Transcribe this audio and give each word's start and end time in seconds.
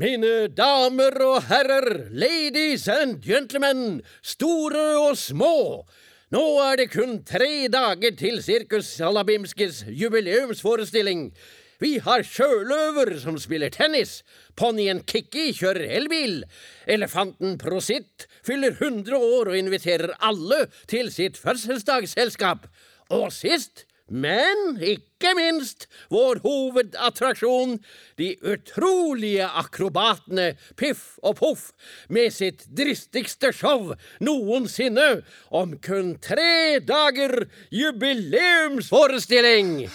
Mine 0.00 0.46
damer 0.56 1.12
og 1.20 1.42
herrer, 1.44 2.06
ladies 2.08 2.86
and 2.88 3.18
gentlemen, 3.20 3.98
store 4.24 4.84
og 4.96 5.18
små. 5.20 5.84
Nå 6.32 6.44
er 6.64 6.78
det 6.80 6.86
kun 6.94 7.18
tre 7.28 7.66
dager 7.68 8.14
til 8.16 8.38
Sirkus 8.40 8.94
Salabimskis 8.94 9.82
jubileumsforestilling. 9.92 11.26
Vi 11.84 11.98
har 12.00 12.24
sjøløver 12.24 13.12
som 13.20 13.36
spiller 13.36 13.68
tennis, 13.74 14.22
ponnien 14.56 15.02
Kikki 15.04 15.50
kjører 15.58 15.92
elbil, 16.00 16.46
elefanten 16.88 17.60
Prosit 17.60 18.24
fyller 18.40 18.72
100 18.80 19.20
år 19.20 19.52
og 19.52 19.60
inviterer 19.60 20.16
alle 20.16 20.62
til 20.88 21.12
sitt 21.12 21.36
fødselsdagsselskap, 21.36 22.64
og 23.12 23.28
sist 23.36 23.84
men 24.10 24.80
ikke 24.82 25.34
minst 25.38 25.86
vår 26.10 26.40
hovedattraksjon, 26.44 27.78
de 28.18 28.36
utrolige 28.42 29.46
akrobatene 29.46 30.56
Piff 30.76 31.18
og 31.22 31.36
Poff, 31.40 31.72
med 32.10 32.32
sitt 32.34 32.66
dristigste 32.66 33.52
show 33.54 33.94
noensinne 34.20 35.22
om 35.54 35.78
kun 35.78 36.18
tre 36.22 36.80
dager 36.82 37.46
jubileumsforestilling. 37.70 39.88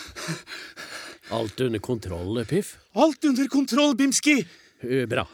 Alt 1.36 1.60
under 1.66 1.80
kontroll, 1.82 2.46
Piff? 2.48 2.78
Alt 2.96 3.26
under 3.26 3.48
kontroll, 3.52 3.96
Bimski! 3.98 4.46
Eh, 4.86 5.06
Bra. 5.10 5.26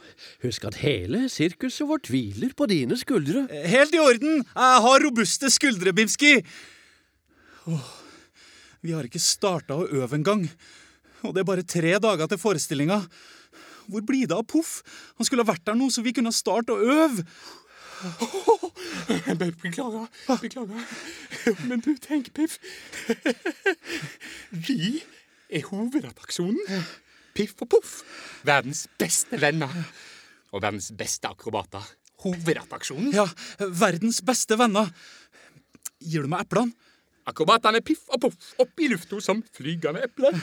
Husk 0.42 0.66
at 0.70 0.80
hele 0.82 1.28
sirkuset 1.30 1.88
vårt 1.90 2.10
hviler 2.12 2.54
på 2.58 2.68
dine 2.70 2.98
skuldre. 2.98 3.46
Helt 3.68 3.96
i 3.96 4.02
orden. 4.02 4.44
Jeg 4.46 4.84
har 4.86 5.04
robuste 5.04 5.52
skuldre, 5.54 5.94
Bimski. 5.94 6.40
Åh, 7.68 7.90
vi 8.82 8.94
har 8.96 9.06
ikke 9.06 9.22
starta 9.22 9.78
å 9.78 9.88
øve 9.88 10.18
engang. 10.18 10.46
Og 11.22 11.34
det 11.36 11.44
er 11.44 11.50
bare 11.50 11.66
tre 11.68 11.94
dager 12.02 12.30
til 12.30 12.42
forestillinga. 12.42 13.02
Hvor 13.92 14.06
blir 14.06 14.30
det 14.30 14.38
av 14.38 14.46
Poff? 14.50 14.80
Han 15.18 15.28
skulle 15.28 15.46
ha 15.46 15.52
vært 15.52 15.66
der 15.68 15.78
nå, 15.78 15.90
så 15.94 16.04
vi 16.06 16.14
kunne 16.16 16.34
starte 16.34 16.74
å 16.74 16.82
øve. 16.82 17.26
Beklager, 19.62 20.08
beklager. 20.42 20.86
Men 21.70 21.84
du, 21.86 21.92
tenk, 22.02 22.32
Piff. 22.34 22.58
Vi 24.50 25.04
er 25.52 25.68
hovedattraksjonen. 25.70 26.82
Piff 27.38 27.54
og 27.62 27.70
Poff. 27.76 28.00
Verdens 28.48 28.88
beste 29.00 29.38
venner. 29.42 29.70
Og 30.52 30.64
verdens 30.64 30.90
beste 30.98 31.30
akrobater. 31.30 31.86
Hovedattraksjonen. 32.26 33.14
Ja, 33.14 33.28
verdens 33.60 34.22
beste 34.26 34.58
venner. 34.60 34.90
Gir 36.02 36.26
du 36.26 36.32
meg 36.32 36.48
eplene? 36.48 36.74
Akrobatene 37.32 37.82
Piff 37.86 38.04
og 38.12 38.26
Poff 38.26 38.52
opp 38.62 38.84
i 38.84 38.90
lufta 38.92 39.20
som 39.24 39.42
flygende 39.56 40.04
epler. 40.06 40.36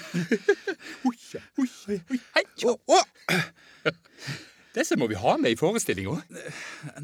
Disse 4.78 4.98
må 5.00 5.08
vi 5.10 5.18
ha 5.18 5.36
med 5.40 5.54
i 5.54 5.58
forestillinga. 5.58 6.18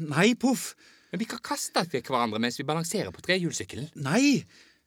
Nei, 0.01 0.29
Poff. 0.39 0.73
Men 1.11 1.21
vi 1.21 1.27
kan 1.29 1.41
kaste 1.45 1.83
til 1.91 2.03
hverandre 2.03 2.39
mens 2.41 2.57
vi 2.59 2.67
balanserer 2.67 3.11
på 3.13 3.23
trehjulssykkelen. 3.25 3.91
Nei. 4.03 4.41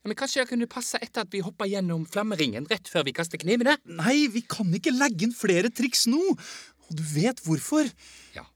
Men 0.07 0.17
kanskje 0.19 0.43
det 0.43 0.51
kunne 0.53 0.71
passe 0.71 0.99
etter 1.03 1.25
at 1.25 1.33
vi 1.35 1.43
hopper 1.45 1.69
gjennom 1.71 2.05
flammeringen 2.09 2.69
rett 2.71 2.91
før 2.91 3.07
vi 3.07 3.15
kaster 3.17 3.41
knivene? 3.41 3.77
Nei, 3.99 4.29
vi 4.33 4.43
kan 4.47 4.71
ikke 4.75 4.95
legge 4.95 5.27
inn 5.27 5.37
flere 5.37 5.73
triks 5.75 6.07
nå. 6.11 6.21
Og 6.89 6.97
du 6.97 7.03
vet 7.15 7.43
hvorfor. 7.45 7.89
Ja. 8.37 8.47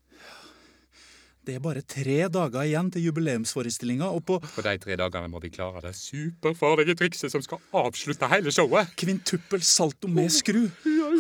Det 1.43 1.57
er 1.57 1.63
bare 1.63 1.81
tre 1.83 2.29
dager 2.31 2.63
igjen 2.63 2.87
til 2.95 3.09
jubileumsforestillinga, 3.09 4.07
og 4.15 4.23
på 4.29 4.37
På 4.45 4.63
de 4.63 4.77
tre 4.79 4.95
dagene 4.95 5.27
må 5.31 5.41
vi 5.43 5.49
klare 5.51 5.81
det 5.83 5.97
superfarlige 5.99 6.95
trikset 7.01 7.33
som 7.33 7.43
skal 7.43 7.59
avslutte 7.75 8.29
hele 8.31 8.53
showet. 8.55 8.93
kvintuppel 8.95 9.63
salto 9.67 10.07
med 10.07 10.31
skru. 10.31 10.69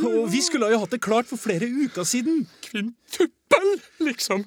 Og 0.06 0.30
vi 0.30 0.42
skulle 0.46 0.68
jo 0.70 0.78
hatt 0.78 0.94
det 0.94 1.00
klart 1.02 1.26
for 1.26 1.42
flere 1.42 1.66
uker 1.66 2.06
siden. 2.06 2.44
Kvintuppel, 2.62 3.72
liksom. 4.06 4.44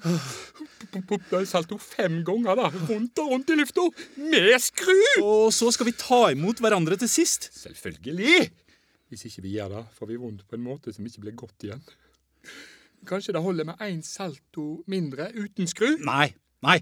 Salto 1.44 1.76
fem 1.76 2.22
ganger, 2.24 2.56
da. 2.56 2.70
Rundt 2.88 3.20
og 3.20 3.34
rundt 3.34 3.52
i 3.52 3.58
lufta. 3.60 3.84
Med 4.16 4.56
skru! 4.64 4.96
Og 5.20 5.52
så 5.52 5.68
skal 5.76 5.90
vi 5.90 5.92
ta 5.92 6.30
imot 6.32 6.64
hverandre 6.64 6.96
til 6.96 7.12
sist. 7.12 7.50
Selvfølgelig. 7.52 8.48
Hvis 9.12 9.28
ikke 9.28 9.44
vi 9.44 9.58
gjør 9.58 9.76
det, 9.76 9.84
får 9.98 10.08
vi 10.08 10.16
vondt 10.24 10.48
på 10.48 10.56
en 10.56 10.64
måte 10.64 10.96
som 10.96 11.04
ikke 11.04 11.26
blir 11.26 11.36
godt 11.44 11.68
igjen. 11.68 11.84
Kanskje 13.06 13.36
det 13.36 13.42
holder 13.44 13.68
med 13.68 13.82
én 13.84 14.02
salto 14.02 14.82
mindre 14.90 15.30
uten 15.36 15.68
skru? 15.70 15.96
Nei, 16.04 16.34
nei, 16.62 16.80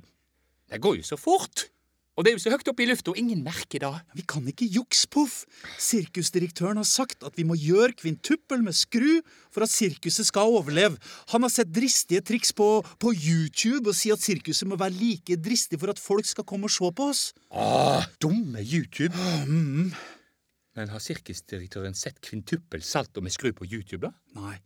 Det 0.71 0.81
går 0.81 0.97
jo 0.97 1.03
så 1.03 1.17
fort. 1.21 1.69
Og 2.15 2.23
det 2.23 2.31
er 2.31 2.37
jo 2.37 2.43
så 2.45 2.51
høyt 2.53 2.69
oppe 2.71 2.85
i 2.85 2.87
lufta, 2.87 3.13
ingen 3.19 3.41
merker 3.43 3.83
det. 3.83 3.91
vi 4.15 4.23
kan 4.23 4.47
ikke 4.47 4.69
jukse, 4.71 5.09
Poff. 5.11 5.45
Sirkusdirektøren 5.83 6.79
har 6.79 6.87
sagt 6.87 7.25
at 7.27 7.35
vi 7.35 7.43
må 7.43 7.57
gjøre 7.59 7.97
kvintuppel 7.99 8.63
med 8.63 8.77
skru 8.79 9.19
for 9.51 9.67
at 9.67 9.73
sirkuset 9.73 10.29
skal 10.29 10.55
overleve. 10.55 10.97
Han 11.35 11.43
har 11.43 11.51
sett 11.51 11.73
dristige 11.75 12.23
triks 12.23 12.55
på, 12.55 12.85
på 13.03 13.13
YouTube 13.13 13.91
og 13.91 13.99
sier 13.99 14.15
at 14.15 14.23
sirkuset 14.23 14.69
må 14.71 14.79
være 14.79 14.95
like 14.95 15.41
dristig 15.43 15.81
for 15.83 15.91
at 15.91 15.99
folk 15.99 16.27
skal 16.31 16.47
komme 16.47 16.71
og 16.71 16.75
se 16.77 16.93
på 16.95 17.09
oss. 17.11 17.25
Ah, 17.51 18.07
dumme 18.23 18.63
YouTube. 18.63 19.19
Men 20.75 20.91
har 20.95 21.03
sirkusdirektøren 21.03 21.99
sett 21.99 22.23
kvintuppel 22.23 22.83
salto 22.83 23.23
med 23.27 23.35
skru 23.35 23.51
på 23.59 23.67
YouTube, 23.67 24.07
da? 24.07 24.15
Nei, 24.39 24.61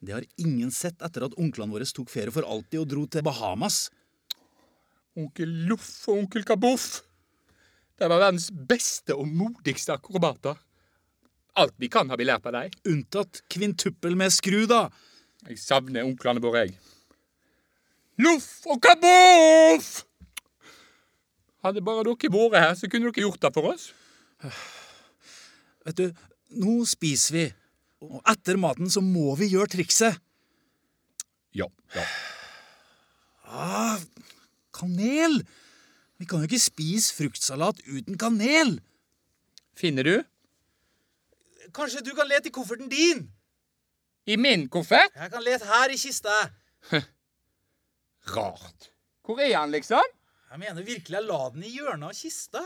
det 0.00 0.12
har 0.12 0.24
ingen 0.36 0.70
sett 0.74 1.00
etter 1.02 1.24
at 1.26 1.36
onklene 1.40 1.72
våre 1.72 1.86
tok 1.88 2.10
ferie 2.12 2.34
for 2.34 2.46
alltid 2.46 2.82
og 2.82 2.88
dro 2.90 3.04
til 3.10 3.24
Bahamas. 3.26 3.86
Onkel 5.16 5.52
Loff 5.70 6.04
og 6.10 6.20
onkel 6.20 6.44
Kaboff. 6.44 7.00
De 7.96 8.08
var 8.10 8.20
verdens 8.20 8.50
beste 8.52 9.16
og 9.16 9.28
modigste 9.28 9.94
akrobater. 9.96 10.58
Alt 11.56 11.72
vi 11.80 11.88
kan, 11.88 12.10
har 12.12 12.20
vi 12.20 12.26
lært 12.28 12.44
av 12.44 12.52
dem. 12.58 12.74
Unntatt 12.92 13.40
kvintuppel 13.48 14.18
med 14.20 14.34
skru, 14.34 14.66
da. 14.68 14.90
Jeg 15.48 15.56
savner 15.62 16.04
onklene 16.04 16.42
våre, 16.44 16.66
jeg. 16.66 16.76
Loff 18.20 18.66
og 18.68 18.82
Kaboff! 18.84 20.04
Hadde 21.64 21.82
bare 21.84 22.04
dere 22.04 22.30
vært 22.32 22.60
her, 22.60 22.74
så 22.76 22.88
kunne 22.92 23.08
dere 23.08 23.24
gjort 23.24 23.40
det 23.42 23.52
for 23.56 23.72
oss. 23.72 23.88
Vet 25.86 25.98
du, 26.02 26.26
nå 26.60 26.82
spiser 26.88 27.36
vi, 27.36 27.46
og 28.04 28.20
etter 28.28 28.58
maten 28.60 28.90
så 28.92 29.02
må 29.04 29.34
vi 29.40 29.48
gjøre 29.52 29.72
trikset. 29.72 30.18
Ja. 31.56 31.68
ja. 31.94 32.04
Ah, 33.46 34.02
kanel! 34.76 35.40
Vi 36.16 36.28
kan 36.28 36.40
jo 36.40 36.48
ikke 36.48 36.60
spise 36.60 37.14
fruktsalat 37.16 37.80
uten 37.88 38.18
kanel. 38.20 38.78
Finner 39.76 40.04
du? 40.08 40.16
Kanskje 41.76 42.04
du 42.04 42.12
kan 42.16 42.28
lete 42.28 42.48
i 42.50 42.54
kofferten 42.54 42.88
din? 42.92 43.26
I 44.26 44.36
min 44.40 44.66
koffert? 44.72 45.12
Jeg 45.14 45.32
kan 45.32 45.44
lete 45.44 45.68
her 45.68 45.92
i 45.92 45.98
kista. 46.00 46.36
Rart. 48.36 48.90
Hvor 49.26 49.40
er 49.40 49.54
han, 49.56 49.72
liksom? 49.74 50.14
Jeg 50.50 50.62
mener 50.62 50.86
virkelig 50.86 51.18
jeg 51.18 51.28
la 51.28 51.40
den 51.52 51.66
i 51.66 51.72
hjørnet 51.74 52.10
av 52.10 52.16
kista. 52.16 52.62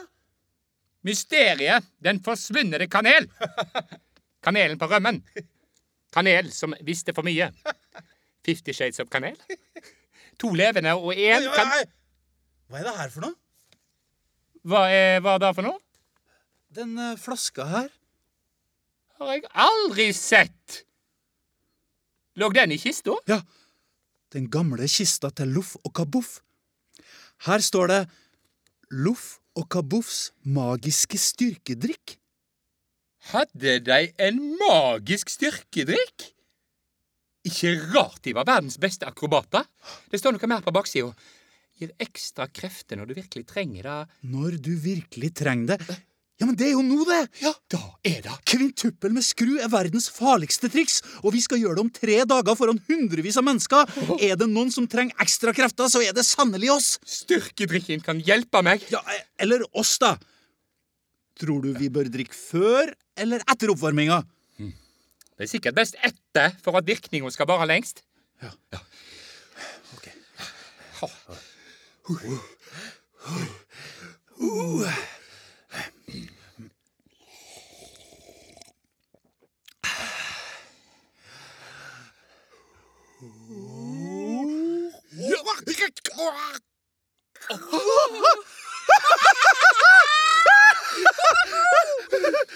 Mysteriet. 1.06 1.86
Den 2.02 2.20
forsvunne 2.24 2.86
kanel. 2.92 3.28
Kanelen 4.44 4.78
på 4.80 4.88
rømmen. 4.90 5.20
Kanel 6.14 6.50
som 6.54 6.74
visste 6.86 7.14
for 7.16 7.26
mye. 7.26 7.50
Fifty 8.46 8.72
Shades 8.72 9.00
of 9.02 9.10
Kanel. 9.12 9.36
To 10.40 10.52
levende 10.56 10.94
og 10.96 11.12
én 11.14 11.46
kan... 11.54 11.72
Hva 12.70 12.80
er 12.80 12.86
det 12.86 12.96
her 12.96 13.12
for 13.12 13.26
noe? 13.26 13.36
Hva 14.70 14.84
er 14.92 15.22
hva 15.24 15.38
da 15.40 15.50
for 15.56 15.66
noe? 15.66 15.80
Den 16.76 16.94
eh, 17.00 17.16
flaska 17.18 17.66
her. 17.66 17.88
Har 19.20 19.32
jeg 19.34 19.48
aldri 19.52 20.06
sett. 20.16 20.84
Lå 22.40 22.48
den 22.54 22.72
i 22.72 22.78
kista? 22.80 23.16
Ja, 23.28 23.40
den 24.32 24.46
gamle 24.52 24.86
kista 24.88 25.32
til 25.34 25.50
Loff 25.56 25.74
og 25.82 25.92
Kaboff. 25.98 26.38
Her 27.48 27.64
står 27.64 27.90
det 27.90 28.00
Loff 28.94 29.40
og 29.58 29.66
Kaboffs 29.72 30.30
magiske 30.46 31.18
styrkedrikk. 31.18 32.19
Hadde 33.28 33.78
de 33.84 33.98
en 34.18 34.38
magisk 34.58 35.28
styrkedrikk? 35.28 36.30
Ikke 37.46 37.74
rart 37.94 38.20
de 38.24 38.34
var 38.36 38.48
verdens 38.48 38.78
beste 38.80 39.08
akrobater. 39.08 39.64
Det 40.12 40.20
står 40.20 40.36
noe 40.36 40.50
mer 40.50 40.64
på 40.64 40.72
baksida. 40.74 41.12
Gir 41.80 41.92
ekstra 42.00 42.48
krefter 42.52 42.98
når 43.00 43.10
du 43.10 43.18
virkelig 43.20 43.46
trenger 43.48 43.86
det. 43.86 43.98
Når 44.28 44.56
du 44.60 44.72
virkelig 44.80 45.30
trenger 45.36 45.76
det. 45.76 46.00
Ja, 46.40 46.46
men 46.48 46.56
det 46.56 46.70
er 46.70 46.72
jo 46.72 46.80
nå, 46.84 47.04
det! 47.04 47.20
Ja, 47.42 47.50
da 47.68 47.80
er 48.08 48.22
det. 48.24 48.34
Kvintuppel 48.48 49.12
med 49.12 49.24
skru 49.26 49.58
er 49.60 49.68
verdens 49.68 50.06
farligste 50.08 50.70
triks, 50.72 51.02
og 51.20 51.34
vi 51.34 51.42
skal 51.44 51.60
gjøre 51.60 51.76
det 51.76 51.82
om 51.84 51.90
tre 51.92 52.16
dager 52.28 52.56
foran 52.56 52.80
hundrevis 52.88 53.36
av 53.36 53.44
mennesker. 53.44 53.92
Er 54.16 54.38
det 54.40 54.48
noen 54.48 54.72
som 54.72 54.88
trenger 54.88 55.20
ekstra 55.20 55.52
krefter, 55.56 55.92
så 55.92 56.00
er 56.00 56.16
det 56.16 56.24
sannelig 56.24 56.72
oss. 56.72 56.88
Styrkedrikken 57.04 58.00
kan 58.04 58.22
hjelpe 58.24 58.64
meg. 58.64 58.86
Ja, 58.92 59.04
eh, 59.12 59.20
Eller 59.44 59.66
oss, 59.76 59.98
da. 60.00 60.14
Tror 61.38 61.62
du 61.64 61.70
vi 61.78 61.88
bør 61.92 62.10
drikke 62.12 62.36
før 62.36 62.90
eller 63.20 63.44
etter 63.48 63.70
oppvarminga? 63.72 64.22
Det 65.40 65.46
er 65.46 65.48
sikkert 65.54 65.76
best 65.78 65.94
etter 66.04 66.52
for 66.60 66.76
at 66.76 66.84
virkninga 66.84 67.30
skal 67.32 67.48
vare 67.48 67.64
lengst. 67.70 68.02
Ja. 68.42 68.50
ja. 68.72 68.78
Ok. 69.96 70.10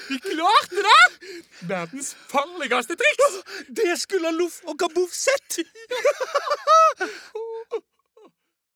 Vi 0.08 0.18
klarte 0.22 0.82
det! 0.86 1.02
Verdens 1.68 2.14
farligste 2.30 2.96
triks! 3.00 3.38
Det 3.68 3.94
skulle 4.00 4.32
Loff 4.36 4.60
og 4.68 4.78
Kaboff 4.80 5.14
sett! 5.16 5.60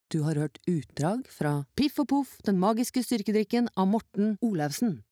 Du 0.09 0.23
har 0.25 0.39
hørt 0.41 0.57
utdrag 0.65 1.27
fra 1.29 1.59
Piff 1.77 1.99
og 2.01 2.09
Poff, 2.09 2.37
den 2.47 2.57
magiske 2.57 3.03
styrkedrikken 3.05 3.69
av 3.77 3.91
Morten 3.91 4.39
Olaussen. 4.41 5.03